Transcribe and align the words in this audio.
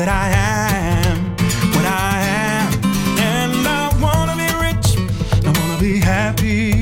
That 0.00 0.08
I 0.08 0.28
am 1.04 1.36
what 1.74 1.84
I 1.84 2.16
am. 2.48 2.68
And 3.20 3.66
I 3.68 3.84
wanna 4.00 4.34
be 4.42 4.48
rich, 4.66 4.86
I 5.44 5.50
wanna 5.58 5.78
be 5.78 5.98
happy. 5.98 6.72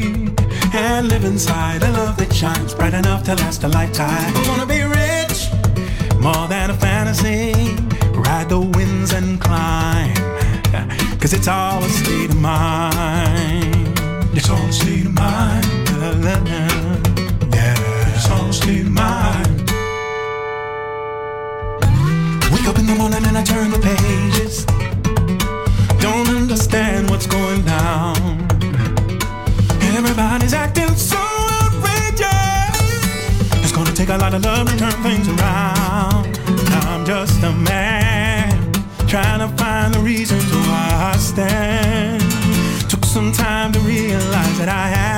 And 0.73 1.09
live 1.09 1.25
inside 1.25 1.83
a 1.83 1.91
love 1.91 2.17
that 2.19 2.33
shines 2.33 2.75
bright 2.75 2.95
enough 2.95 3.25
to 3.25 3.35
last 3.35 3.65
a 3.65 3.69
lifetime. 3.69 4.33
I 4.37 4.49
wanna 4.49 4.67
be 4.67 4.83
rich, 4.83 5.39
more 6.21 6.47
than 6.47 6.71
a 6.71 6.75
fantasy. 6.75 7.75
Ride 8.15 8.49
the 8.51 8.61
winds 8.61 9.13
and 9.13 9.41
climb, 9.41 10.15
cause 11.19 11.33
it's 11.33 11.49
all 11.49 11.83
a 11.83 11.89
state 11.89 12.31
of 12.31 12.41
mind. 12.41 13.99
It's 14.39 14.49
all 14.49 14.65
a 14.65 14.73
state 14.73 15.07
of 15.07 15.15
mind. 15.15 15.67
Yeah, 17.53 18.15
it's 18.15 18.31
all 18.31 18.47
a 18.47 18.53
state 18.53 18.87
of 18.87 18.93
mind. 18.93 19.58
I 23.39 23.43
turn 23.45 23.71
the 23.71 23.79
pages. 23.79 24.65
Don't 26.01 26.29
understand 26.29 27.09
what's 27.09 27.29
going 27.29 27.63
down. 27.65 28.17
Everybody's 29.97 30.53
acting 30.53 30.93
so 30.97 31.23
outrageous. 31.63 32.75
It's 33.63 33.71
gonna 33.71 33.93
take 33.93 34.09
a 34.09 34.19
lot 34.19 34.35
of 34.35 34.43
love 34.43 34.69
to 34.69 34.77
turn 34.77 34.99
things 35.05 35.29
around. 35.29 36.37
I'm 36.83 37.07
just 37.07 37.41
a 37.45 37.53
man 37.53 38.73
trying 39.07 39.39
to 39.39 39.57
find 39.57 39.95
the 39.95 40.01
reasons 40.01 40.45
why 40.53 41.13
I 41.13 41.17
stand. 41.17 42.21
Took 42.91 43.05
some 43.05 43.31
time 43.31 43.71
to 43.71 43.79
realize 43.79 44.59
that 44.59 44.69
I 44.69 44.89
am 44.91 45.18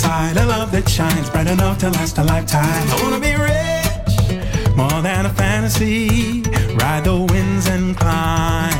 inside 0.00 0.36
a 0.38 0.46
love 0.46 0.72
that 0.72 0.88
shines 0.88 1.28
bright 1.28 1.46
enough 1.46 1.76
to 1.76 1.90
last 1.90 2.16
a 2.16 2.24
lifetime. 2.24 2.64
I 2.64 3.02
wanna 3.02 3.20
be 3.20 3.34
rich, 3.34 4.74
more 4.74 5.02
than 5.02 5.26
a 5.26 5.28
fantasy. 5.28 6.40
Ride 6.74 7.04
the 7.04 7.26
winds 7.30 7.66
and 7.66 7.94
climb, 7.94 8.72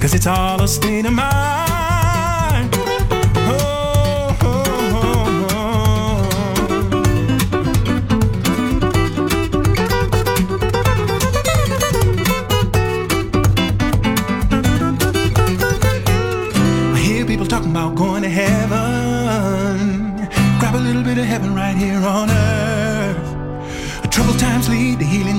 cause 0.00 0.14
it's 0.14 0.28
all 0.28 0.62
a 0.62 0.68
state 0.68 1.06
of 1.06 1.12
mind. 1.12 1.71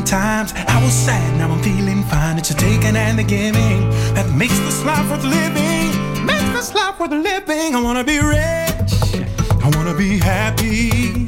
Times. 0.05 0.53
I 0.55 0.83
was 0.83 0.93
sad, 0.93 1.37
now 1.37 1.51
I'm 1.51 1.61
feeling 1.61 2.03
fine. 2.03 2.37
It's 2.37 2.49
a 2.51 2.53
taking 2.53 2.95
and 2.95 3.19
a 3.19 3.23
giving 3.23 3.89
that 4.13 4.29
makes 4.35 4.57
this 4.59 4.83
life 4.85 5.09
worth 5.09 5.23
living. 5.23 6.25
Makes 6.25 6.49
this 6.53 6.73
life 6.75 6.99
worth 6.99 7.11
living. 7.11 7.75
I 7.75 7.81
wanna 7.81 8.03
be 8.03 8.19
rich. 8.19 8.91
I 9.63 9.71
wanna 9.75 9.95
be 9.95 10.19
happy. 10.19 11.25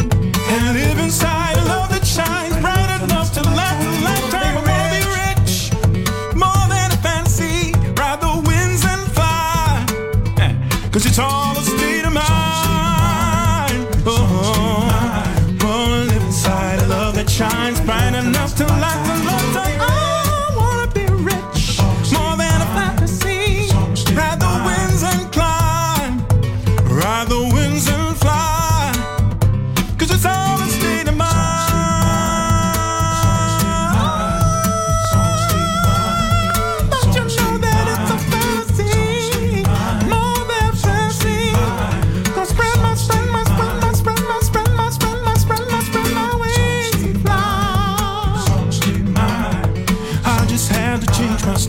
And 0.51 0.73
live 0.73 0.99
inside 0.99 1.57
a 1.57 1.65
love 1.65 1.94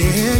Forget 0.00 0.39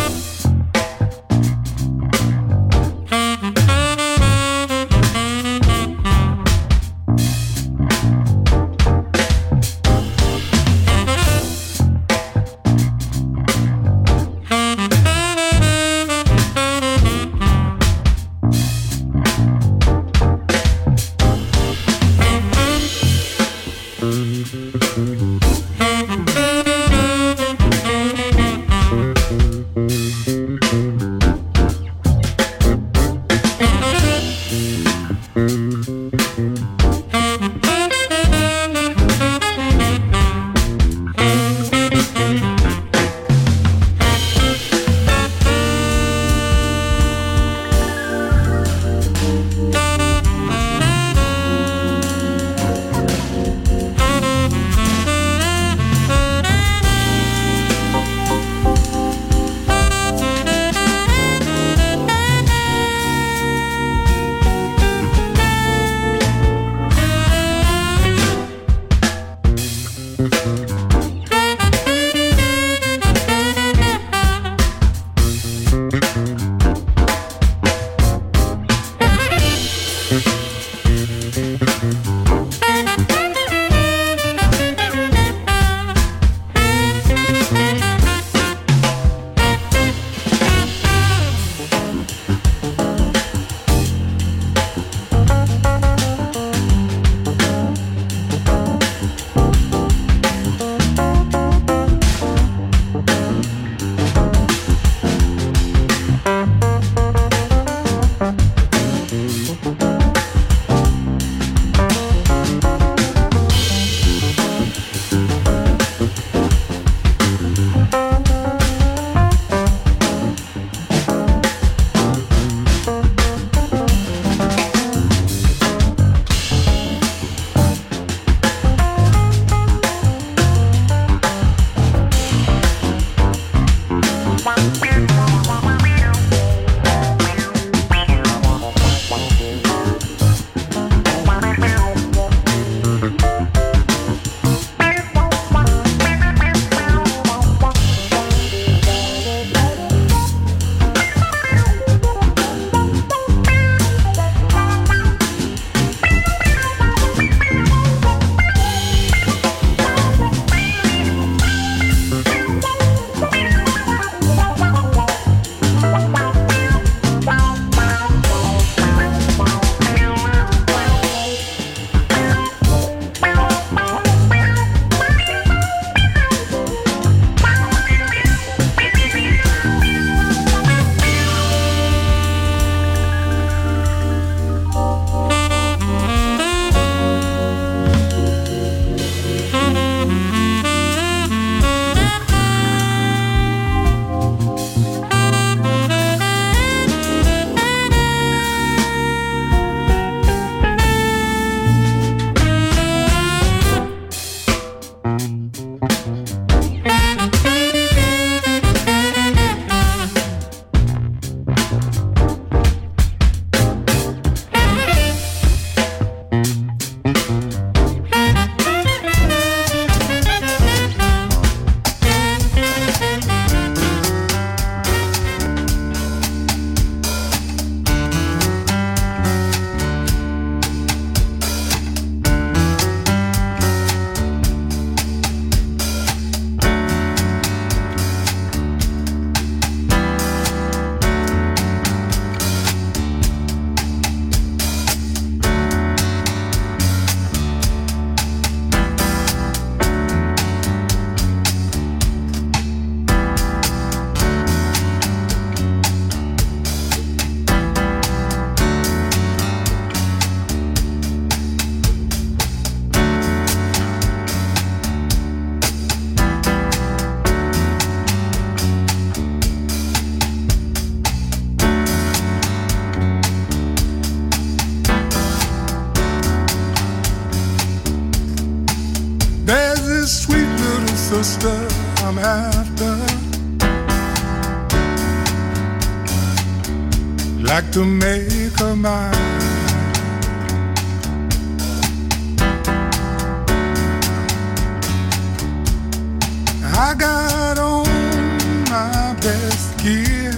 Best 299.21 299.77
gear. 299.77 300.31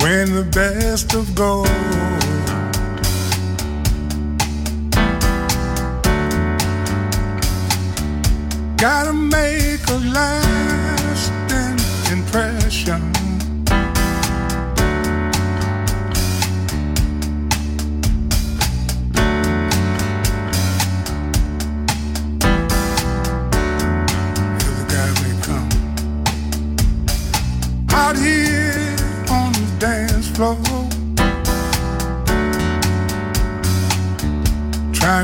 When 0.00 0.34
the 0.34 0.48
best 0.50 1.14
of 1.14 1.34
gold. 1.34 1.68
Gotta 8.78 9.12
make 9.12 9.86
a 9.88 9.98
lasting 10.12 10.43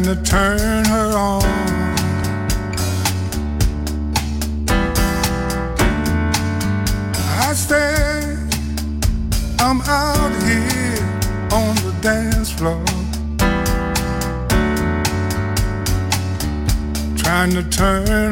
Trying 0.01 0.17
to 0.17 0.23
turn 0.23 0.85
her 0.87 1.13
on. 1.15 1.43
I 7.39 7.53
said, 7.53 8.39
I'm 9.59 9.83
out 9.83 10.33
here 10.43 11.05
on 11.53 11.75
the 11.85 11.95
dance 12.01 12.51
floor. 12.51 12.83
Trying 17.19 17.51
to 17.51 17.63
turn 17.69 18.30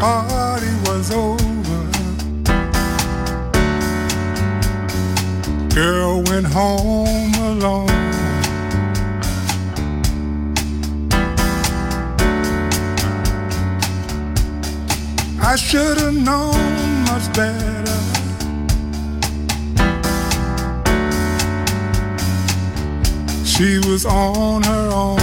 party 0.00 0.72
was 0.86 1.10
over, 1.10 1.80
girl 5.74 6.22
went 6.24 6.46
home 6.46 7.34
alone. 7.34 8.04
I 15.40 15.56
should 15.56 15.98
have 15.98 16.14
known 16.14 17.04
much 17.04 17.32
better. 17.32 17.74
She 23.44 23.78
was 23.88 24.04
on 24.04 24.64
her 24.64 24.90
own. 24.90 25.20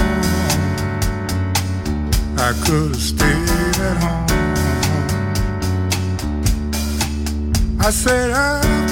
I 2.38 2.54
could 2.66 2.92
have 2.92 3.02
stayed 3.02 3.41
I 7.84 7.90
said 7.90 8.30
after 8.30 8.91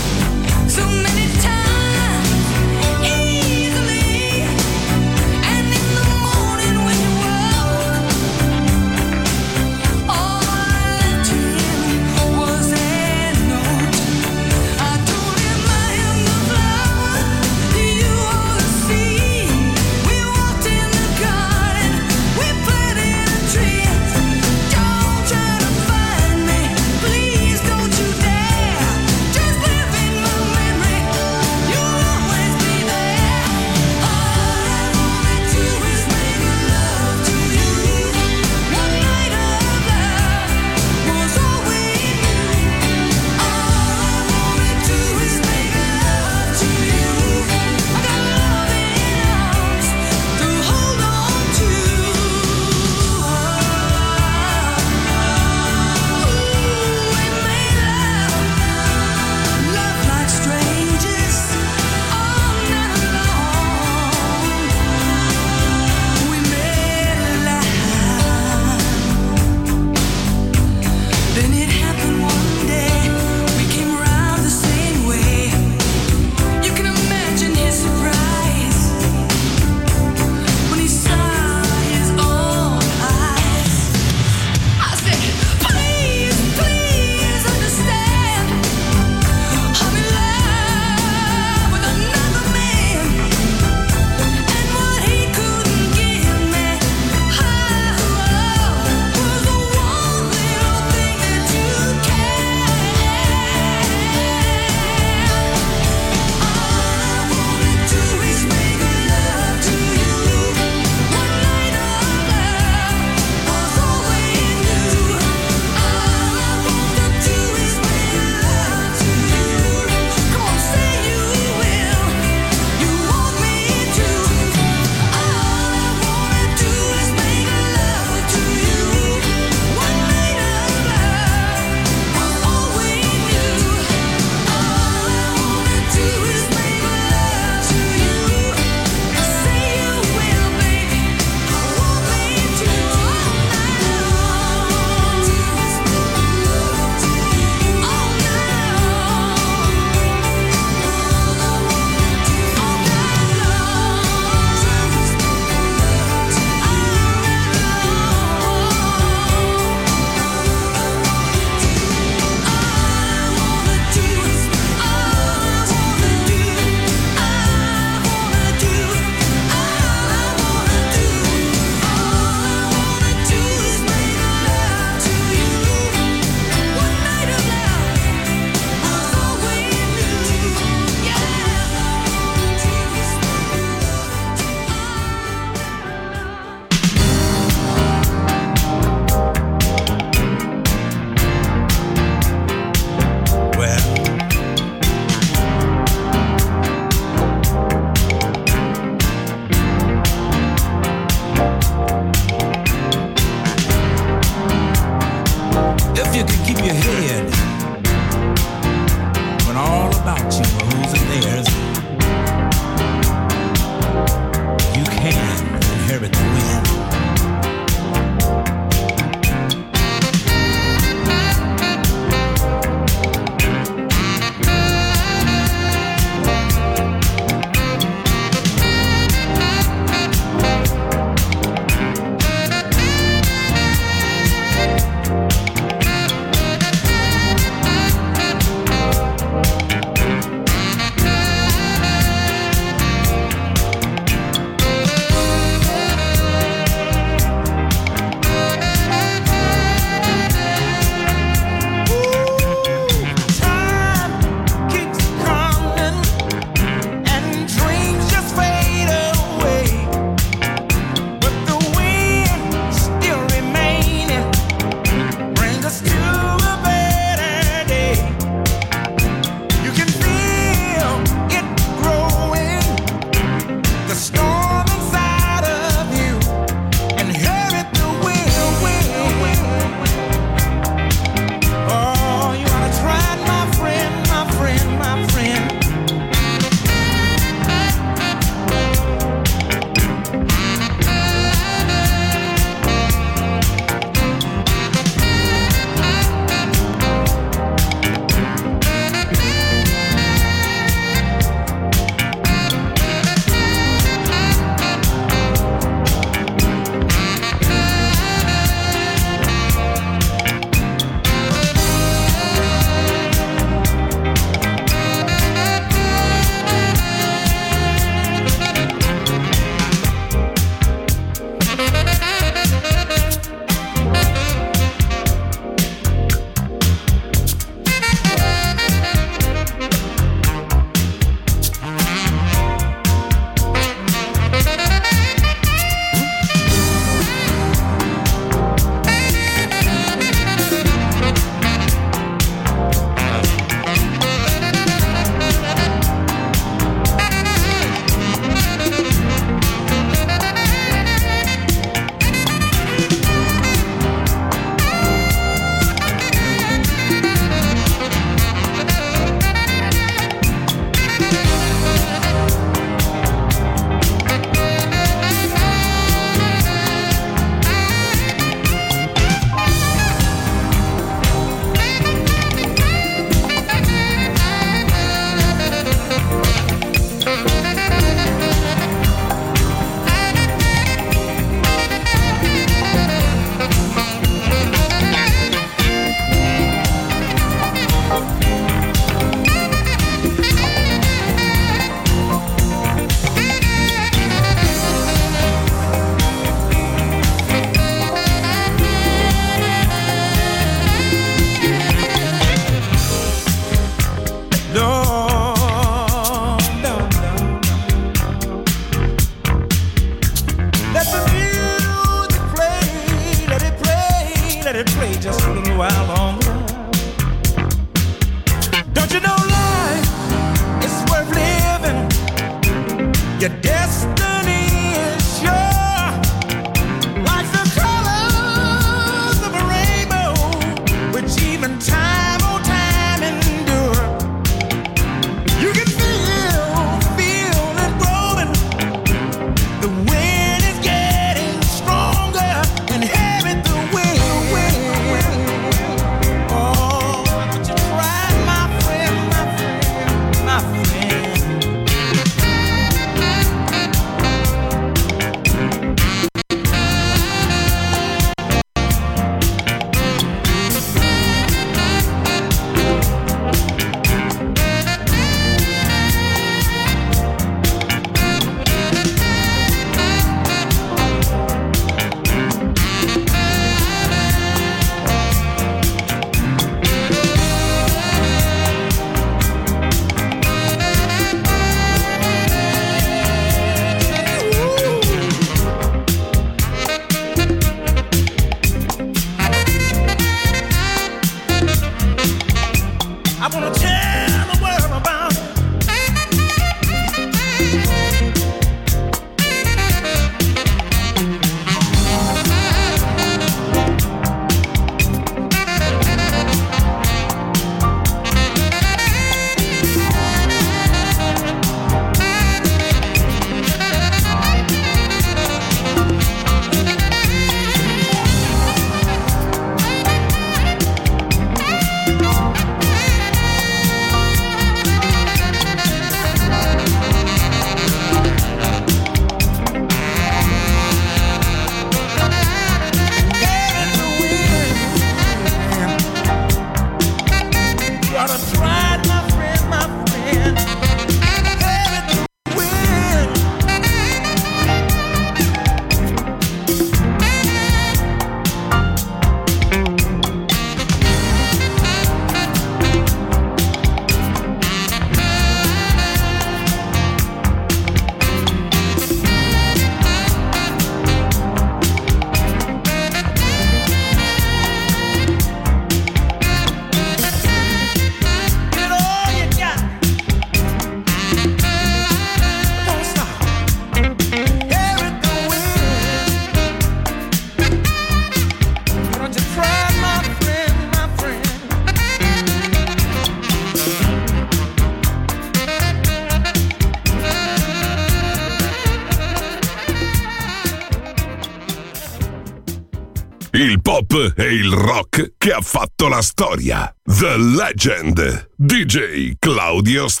Dios 599.71 600.00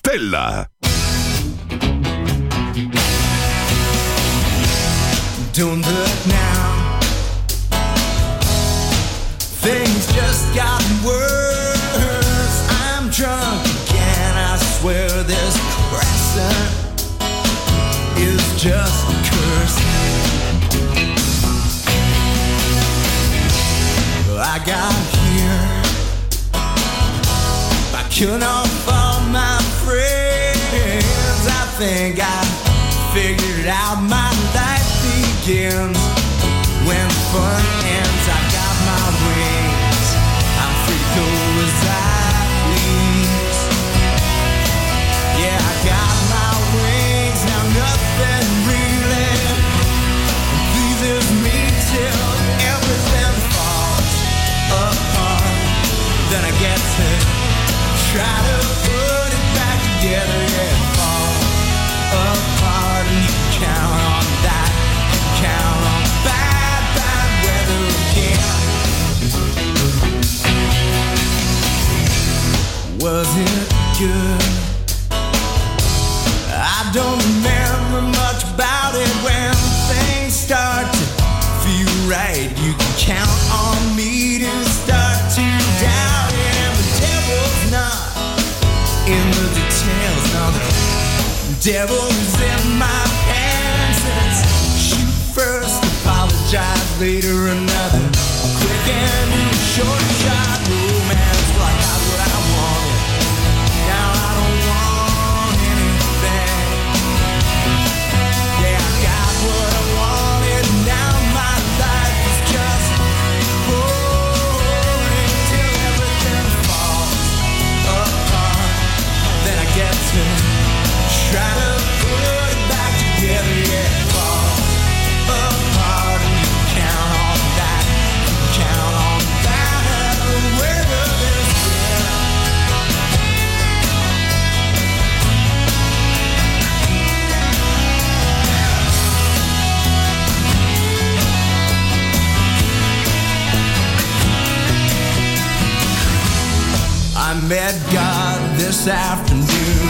met 147.47 147.73
God 147.91 148.59
this 148.59 148.87
afternoon. 148.87 149.89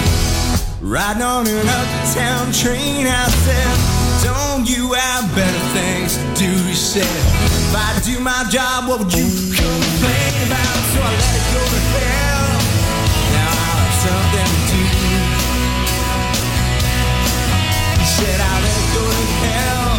Riding 0.82 1.22
on 1.22 1.48
an 1.48 1.68
uptown 1.68 2.52
train, 2.52 3.08
I 3.08 3.28
said, 3.28 4.24
Don't 4.24 4.70
you 4.70 4.94
have 4.94 5.34
better 5.36 5.64
things 5.76 6.18
to 6.18 6.24
do? 6.40 6.52
He 6.68 6.74
said, 6.74 7.04
If 7.04 7.76
I 7.76 8.00
do 8.06 8.20
my 8.20 8.46
job, 8.50 8.88
what 8.88 9.00
would 9.00 9.14
you 9.14 9.28
complain 9.28 10.48
about? 10.48 10.78
So 10.94 11.02
I 11.02 11.12
let 11.12 11.36
it 11.36 11.46
go 11.52 11.62
to 11.62 11.82
hell. 12.00 12.62
Now 13.36 13.52
I 13.52 13.68
have 13.80 13.96
something 14.06 14.52
to 14.72 14.80
do. 14.96 15.12
He 18.00 18.06
said, 18.06 18.40
I 18.40 18.54
let 18.64 18.76
it 18.80 18.90
go 18.96 19.04
to 19.12 19.26
hell. 19.44 19.92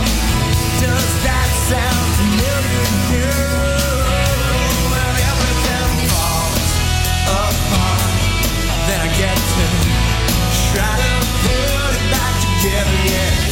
Does 0.80 1.10
that 1.24 1.48
sound? 1.68 2.01
try 10.74 10.96
to 10.96 11.12
put 11.44 11.92
it 11.98 12.10
back 12.12 12.34
together, 12.40 12.96
yeah. 13.12 13.51